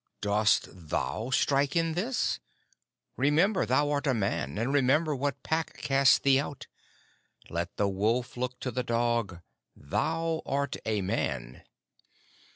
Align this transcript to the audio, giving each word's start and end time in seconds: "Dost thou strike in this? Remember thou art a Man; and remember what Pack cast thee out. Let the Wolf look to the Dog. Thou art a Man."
"Dost 0.19 0.67
thou 0.89 1.29
strike 1.29 1.75
in 1.75 1.93
this? 1.93 2.39
Remember 3.17 3.67
thou 3.67 3.91
art 3.91 4.07
a 4.07 4.15
Man; 4.15 4.57
and 4.57 4.73
remember 4.73 5.15
what 5.15 5.43
Pack 5.43 5.77
cast 5.77 6.23
thee 6.23 6.39
out. 6.39 6.65
Let 7.51 7.77
the 7.77 7.87
Wolf 7.87 8.35
look 8.35 8.59
to 8.61 8.71
the 8.71 8.81
Dog. 8.81 9.41
Thou 9.75 10.41
art 10.43 10.75
a 10.87 11.01
Man." 11.03 11.61